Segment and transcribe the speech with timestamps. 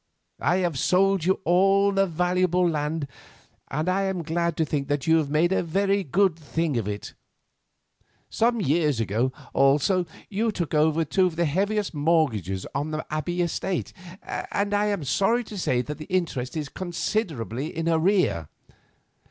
[0.39, 3.07] I have sold you all the valuable land,
[3.67, 6.87] and I am glad to think that you have made a very good thing of
[6.87, 7.13] it.
[8.27, 13.93] Some years ago, also, you took over the two heaviest mortgages on the Abbey estate,
[14.23, 18.49] and I am sorry to say that the interest is considerably in arrear.